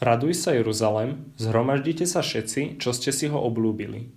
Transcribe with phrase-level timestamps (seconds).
[0.00, 4.08] Raduj sa Jeruzalem, zhromaždite sa všetci, čo ste si ho oblúbili.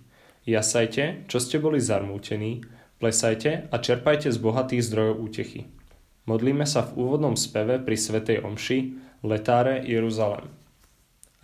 [0.48, 2.64] Jasajte, čo ste boli zarmútení,
[3.04, 5.68] plesajte a čerpajte z bohatých zdrojov útechy.
[6.24, 8.78] Modlíme sa v úvodnom speve pri Svetej Omši
[9.28, 10.48] Letáre Jeruzalem.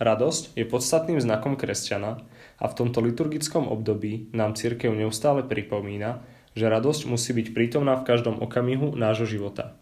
[0.01, 2.25] Radosť je podstatným znakom kresťana
[2.57, 6.25] a v tomto liturgickom období nám církev neustále pripomína,
[6.57, 9.77] že radosť musí byť prítomná v každom okamihu nášho života.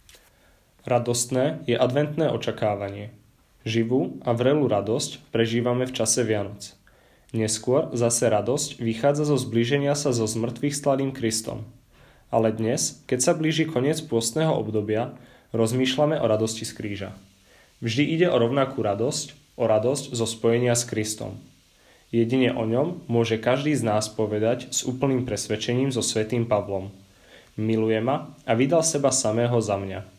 [0.83, 3.15] Radostné je adventné očakávanie,
[3.69, 6.73] Živú a vrelú radosť prežívame v čase Vianoc.
[7.37, 11.69] Neskôr zase radosť vychádza zo zblíženia sa so zmrtvých stladým Kristom.
[12.33, 15.13] Ale dnes, keď sa blíži koniec pôstneho obdobia,
[15.53, 17.09] rozmýšľame o radosti z kríža.
[17.85, 21.37] Vždy ide o rovnakú radosť, o radosť zo spojenia s Kristom.
[22.09, 26.89] Jedine o ňom môže každý z nás povedať s úplným presvedčením so svetým Pavlom.
[27.53, 30.18] Miluje ma a vydal seba samého za mňa.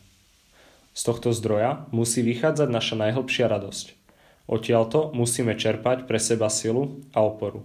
[0.91, 3.95] Z tohto zdroja musí vychádzať naša najhlbšia radosť.
[4.51, 7.63] Odtiaľto musíme čerpať pre seba silu a oporu.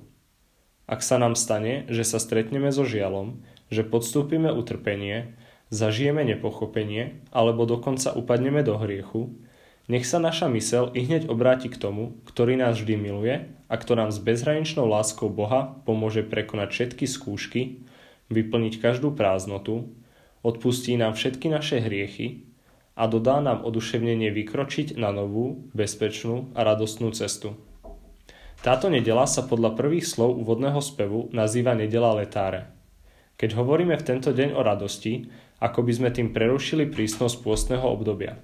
[0.87, 3.43] Ak sa nám stane, že sa stretneme so žialom,
[3.75, 5.35] že podstúpime utrpenie,
[5.75, 9.35] zažijeme nepochopenie alebo dokonca upadneme do hriechu,
[9.91, 13.99] nech sa naša mysel i hneď obráti k tomu, ktorý nás vždy miluje a kto
[13.99, 17.83] nám s bezhraničnou láskou Boha pomôže prekonať všetky skúšky,
[18.31, 19.91] vyplniť každú prázdnotu,
[20.47, 22.47] odpustí nám všetky naše hriechy
[22.97, 27.55] a dodá nám oduševnenie vykročiť na novú, bezpečnú a radostnú cestu.
[28.65, 32.73] Táto nedela sa podľa prvých slov úvodného spevu nazýva nedela letáre.
[33.37, 35.29] Keď hovoríme v tento deň o radosti,
[35.61, 38.41] ako by sme tým prerušili prísnosť pôstneho obdobia.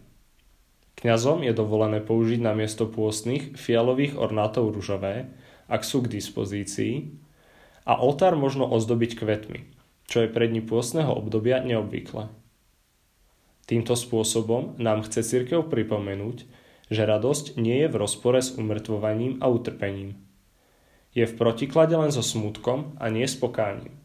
[1.00, 5.32] Kňazom je dovolené použiť na miesto pôstnych fialových ornátov ružové,
[5.66, 7.16] ak sú k dispozícii,
[7.88, 9.66] a oltár možno ozdobiť kvetmi,
[10.06, 12.41] čo je pre dni pôstneho obdobia neobvyklé.
[13.72, 16.44] Týmto spôsobom nám chce cirkev pripomenúť,
[16.92, 20.20] že radosť nie je v rozpore s umrtvovaním a utrpením.
[21.16, 23.96] Je v protiklade len so smutkom a nie s pokáním.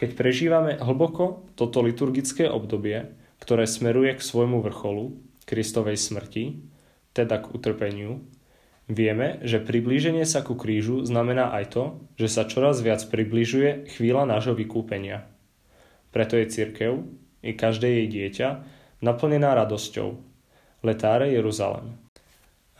[0.00, 3.12] Keď prežívame hlboko toto liturgické obdobie,
[3.44, 6.64] ktoré smeruje k svojmu vrcholu, Kristovej smrti,
[7.12, 8.24] teda k utrpeniu,
[8.88, 11.84] vieme, že priblíženie sa ku krížu znamená aj to,
[12.16, 15.28] že sa čoraz viac približuje chvíľa nášho vykúpenia.
[16.08, 17.04] Preto je cirkev,
[17.44, 18.48] i každé jej dieťa,
[19.04, 20.16] naplnená radosťou.
[20.80, 22.00] Letáre Jeruzalem.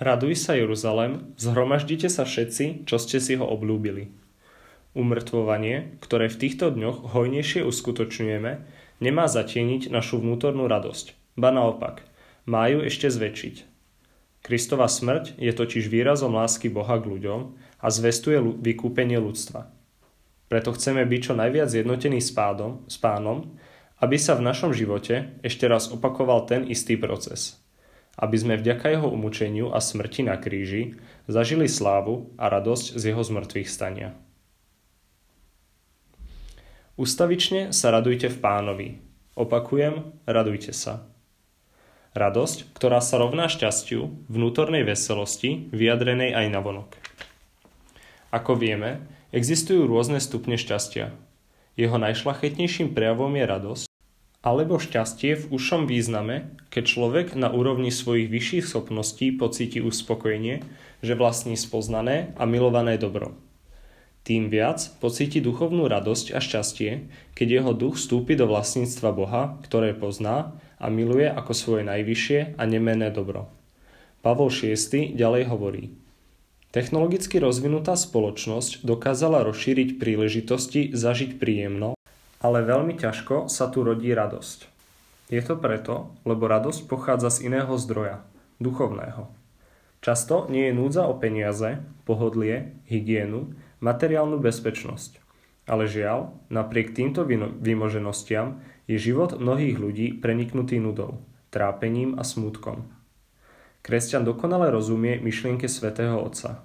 [0.01, 4.09] Raduj sa Jeruzalem, zhromaždite sa všetci, čo ste si ho obľúbili.
[4.97, 8.53] Umrtvovanie, ktoré v týchto dňoch hojnejšie uskutočňujeme,
[9.05, 12.01] nemá zatieniť našu vnútornú radosť, ba naopak,
[12.49, 13.57] má ju ešte zväčšiť.
[14.41, 17.41] Kristova smrť je totiž výrazom lásky Boha k ľuďom
[17.85, 19.69] a zvestuje vykúpenie ľudstva.
[20.49, 23.57] Preto chceme byť čo najviac zjednotení s, pádom, s pánom
[24.05, 27.57] aby sa v našom živote ešte raz opakoval ten istý proces.
[28.21, 33.25] Aby sme vďaka jeho umúčeniu a smrti na kríži zažili slávu a radosť z jeho
[33.25, 34.13] zmrtvých stania.
[37.01, 38.89] Ustavične sa radujte v pánovi.
[39.41, 41.09] Opakujem, radujte sa.
[42.15, 46.95] Radosť, ktorá sa rovná šťastiu, vnútornej veselosti, vyjadrenej aj na vonok.
[48.31, 49.03] Ako vieme,
[49.35, 51.11] existujú rôzne stupne šťastia.
[51.75, 53.87] Jeho najšlachetnejším prejavom je radosť,
[54.45, 60.61] alebo šťastie v užšom význame, keď človek na úrovni svojich vyšších schopností pocíti uspokojenie,
[61.01, 63.33] že vlastní spoznané a milované dobro.
[64.25, 69.97] Tým viac pocíti duchovnú radosť a šťastie, keď jeho duch vstúpi do vlastníctva Boha, ktoré
[69.97, 73.49] pozná a miluje ako svoje najvyššie a nemenné dobro.
[74.21, 75.85] Pavol VI ďalej hovorí
[76.73, 81.95] Technologicky rozvinutá spoločnosť dokázala rozšíriť príležitosti zažiť príjemno
[82.45, 84.69] ale veľmi ťažko sa tu rodí radosť.
[85.33, 88.21] Je to preto, lebo radosť pochádza z iného zdroja,
[88.61, 89.33] duchovného.
[90.05, 95.25] Často nie je núdza o peniaze, pohodlie, hygienu, materiálnu bezpečnosť.
[95.65, 97.25] Ale žiaľ, napriek týmto
[97.65, 102.85] vymoženostiam je život mnohých ľudí preniknutý nudou, trápením a smútkom.
[103.81, 106.61] Kresťan dokonale rozumie myšlienke svätého Otca.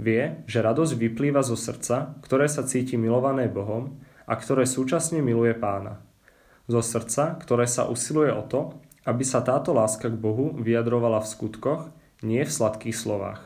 [0.00, 4.00] Vie, že radosť vyplýva zo srdca, ktoré sa cíti milované Bohom
[4.30, 5.98] a ktoré súčasne miluje pána.
[6.70, 11.30] Zo srdca, ktoré sa usiluje o to, aby sa táto láska k Bohu vyjadrovala v
[11.34, 11.90] skutkoch,
[12.22, 13.42] nie v sladkých slovách.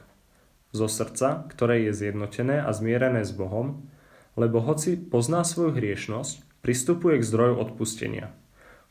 [0.77, 3.89] Zo srdca, ktoré je zjednotené a zmierené s Bohom,
[4.37, 8.35] lebo hoci pozná svoju hriešnosť, pristupuje k zdroju odpustenia,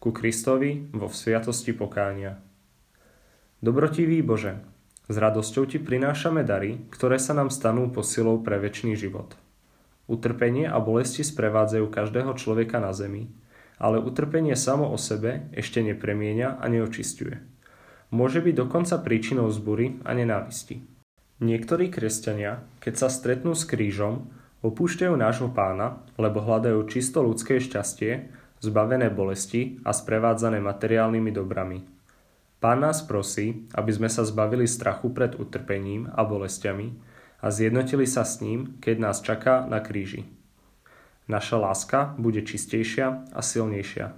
[0.02, 2.42] ku Kristovi vo sviatosti pokánia.
[3.62, 4.64] Dobrotivý Bože,
[5.12, 9.36] s radosťou Ti prinášame dary, ktoré sa nám stanú posilou pre väčší život.
[10.04, 13.32] Utrpenie a bolesti sprevádzajú každého človeka na zemi,
[13.80, 17.40] ale utrpenie samo o sebe ešte nepremienia a neočistuje.
[18.14, 20.84] Môže byť dokonca príčinou zbury a nenávisti.
[21.42, 24.30] Niektorí kresťania, keď sa stretnú s krížom,
[24.64, 28.32] opúšťajú nášho pána, lebo hľadajú čisto ľudské šťastie,
[28.64, 31.84] zbavené bolesti a sprevádzané materiálnymi dobrami.
[32.64, 36.96] Pán nás prosí, aby sme sa zbavili strachu pred utrpením a bolestiami
[37.44, 40.24] a zjednotili sa s ním, keď nás čaká na kríži.
[41.28, 44.16] Naša láska bude čistejšia a silnejšia.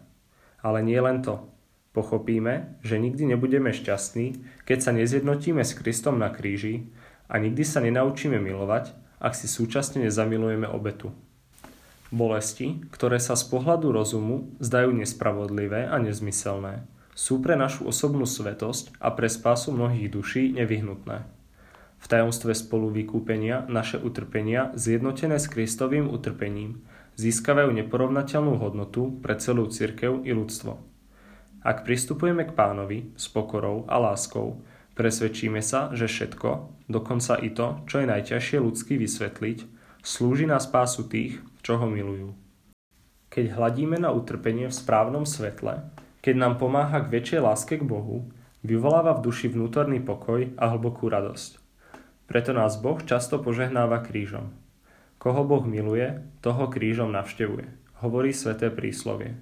[0.61, 1.49] Ale nie len to.
[1.89, 6.93] Pochopíme, že nikdy nebudeme šťastní, keď sa nezjednotíme s Kristom na kríži
[7.25, 11.09] a nikdy sa nenaučíme milovať, ak si súčasne nezamilujeme obetu.
[12.13, 16.85] Bolesti, ktoré sa z pohľadu rozumu zdajú nespravodlivé a nezmyselné,
[17.17, 21.34] sú pre našu osobnú svetosť a pre spásu mnohých duší nevyhnutné.
[22.05, 26.85] V tajomstve spolu vykúpenia naše utrpenia, zjednotené s Kristovým utrpením,
[27.17, 30.77] získavajú neporovnateľnú hodnotu pre celú cirkev i ľudstvo.
[31.65, 34.61] Ak pristupujeme k pánovi s pokorou a láskou,
[34.95, 39.67] Presvedčíme sa, že všetko, dokonca i to, čo je najťažšie ľudsky vysvetliť,
[39.99, 42.31] slúži na spásu tých, čo ho milujú.
[43.27, 45.91] Keď hladíme na utrpenie v správnom svetle,
[46.23, 48.31] keď nám pomáha k väčšej láske k Bohu,
[48.63, 51.64] vyvoláva v duši vnútorný pokoj a hlbokú radosť.
[52.25, 54.49] Preto nás Boh často požehnáva krížom.
[55.21, 57.69] Koho Boh miluje, toho krížom navštevuje,
[58.01, 59.41] hovorí sveté príslovie.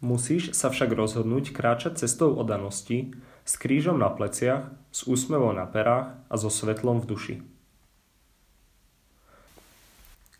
[0.00, 3.12] Musíš sa však rozhodnúť kráčať cestou odanosti,
[3.44, 7.36] s krížom na pleciach, s úsmevom na perách a so svetlom v duši.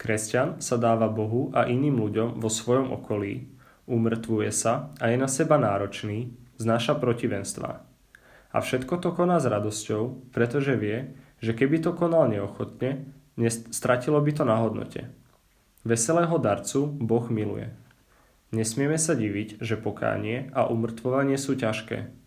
[0.00, 3.52] Kresťan sa dáva Bohu a iným ľuďom vo svojom okolí,
[3.84, 7.84] umrtvuje sa a je na seba náročný, znáša protivenstva.
[8.50, 13.10] A všetko to koná s radosťou, pretože vie, že keby to konal neochotne,
[13.72, 15.08] stratilo by to na hodnote.
[15.82, 17.72] Veselého darcu Boh miluje.
[18.52, 22.20] Nesmieme sa diviť, že pokánie a umrtvovanie sú ťažké,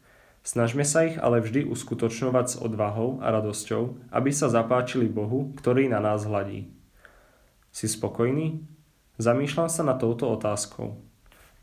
[0.44, 5.88] Snažme sa ich ale vždy uskutočňovať s odvahou a radosťou, aby sa zapáčili Bohu, ktorý
[5.88, 6.68] na nás hladí.
[7.71, 8.59] Si spokojný?
[9.16, 11.00] Zamýšľam sa na touto otázkou.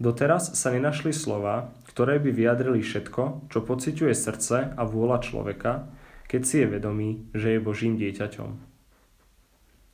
[0.01, 5.93] Doteraz sa nenašli slova, ktoré by vyjadrili všetko, čo pociťuje srdce a vôľa človeka,
[6.31, 8.51] keď si je vedomý, že je Božím dieťaťom.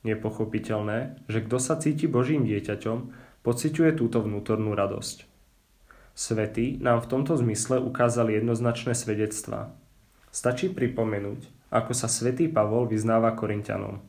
[0.05, 3.09] Je pochopiteľné, že kto sa cíti Božím dieťaťom,
[3.41, 5.25] pociťuje túto vnútornú radosť.
[6.13, 9.73] Svety nám v tomto zmysle ukázali jednoznačné svedectvá.
[10.29, 14.05] Stačí pripomenúť, ako sa svätý Pavol vyznáva Korintianom.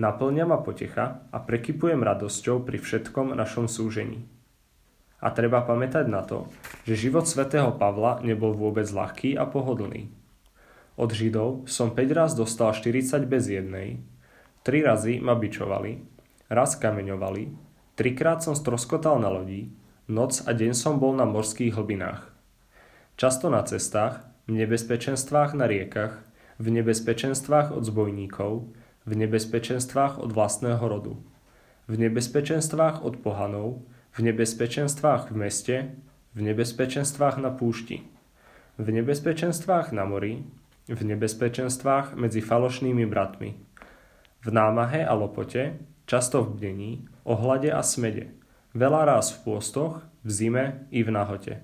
[0.00, 4.24] Naplňa ma potecha a prekypujem radosťou pri všetkom našom súžení.
[5.20, 6.48] A treba pamätať na to,
[6.88, 10.23] že život svätého Pavla nebol vôbec ľahký a pohodlný.
[10.94, 13.98] Od Židov som 5 raz dostal 40 bez jednej,
[14.62, 15.98] 3 razy ma bičovali,
[16.46, 17.50] raz kameňovali,
[17.98, 19.74] trikrát som stroskotal na lodi,
[20.04, 22.28] Noc a deň som bol na morských hlbinách.
[23.16, 26.20] Často na cestách, v nebezpečenstvách na riekach,
[26.60, 28.68] v nebezpečenstvách od zbojníkov,
[29.08, 31.16] v nebezpečenstvách od vlastného rodu,
[31.88, 33.80] v nebezpečenstvách od pohanov,
[34.12, 35.76] v nebezpečenstvách v meste,
[36.36, 38.04] v nebezpečenstvách na púšti,
[38.76, 40.44] v nebezpečenstvách na mori,
[40.88, 43.56] v nebezpečenstvách medzi falošnými bratmi,
[44.44, 46.92] v námahe a lopote, často v bdení,
[47.24, 48.36] ohlade a smede,
[48.74, 51.62] Veľa ráz v pôstoch, v zime i v nahote.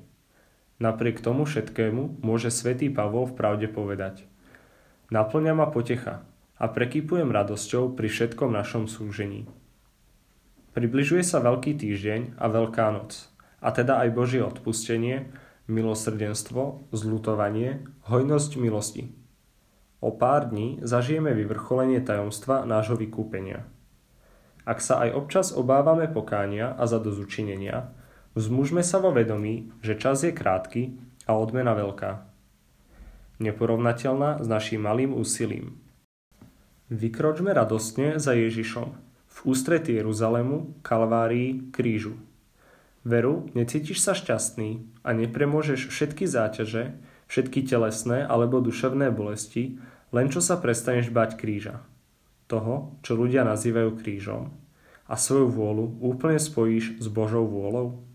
[0.78, 4.22] Napriek tomu všetkému môže svätý Pavol v pravde povedať.
[5.10, 6.22] Naplňa ma potecha
[6.54, 9.50] a prekypujem radosťou pri všetkom našom súžení.
[10.70, 13.26] Približuje sa Veľký týždeň a Veľká noc,
[13.58, 15.34] a teda aj Božie odpustenie,
[15.70, 19.14] milosrdenstvo, zlutovanie, hojnosť milosti.
[20.02, 23.62] O pár dní zažijeme vyvrcholenie tajomstva nášho vykúpenia–
[24.70, 27.90] ak sa aj občas obávame pokánia a zadozučinenia,
[28.36, 30.94] vzmužme sa vo vedomí, že čas je krátky
[31.26, 32.22] a odmena veľká.
[33.42, 35.80] Neporovnateľná s našim malým úsilím.
[36.86, 38.88] Vykročme radostne za Ježišom
[39.26, 42.14] v ústretí Jeruzalému, Kalvárii, krížu.
[43.00, 47.00] Veru, necítiš sa šťastný a nepremôžeš všetky záťaže,
[47.32, 49.80] všetky telesné alebo duševné bolesti,
[50.12, 51.80] len čo sa prestaneš bať kríža.
[52.50, 54.52] Toho, čo ľudia nazývajú krížom
[55.08, 58.09] a svoju vôľu úplne spojíš s Božou vôľou?